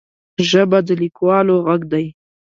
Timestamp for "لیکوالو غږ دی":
1.01-2.05